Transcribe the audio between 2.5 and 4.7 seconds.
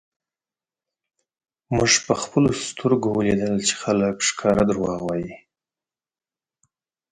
سترږو ولیدل چی خلک ښکاره